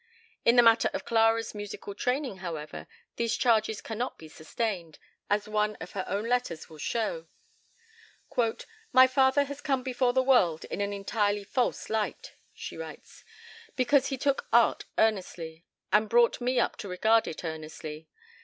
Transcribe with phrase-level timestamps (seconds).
[0.43, 4.97] In the matter of Clara's musical training, however, these charges cannot be sustained,
[5.29, 7.27] as one of her own letters will show.
[8.91, 13.23] "My father has come before the world in an entirely false light," she writes,
[13.75, 18.07] "because he took art earnestly, and brought me up to regard it earnestly.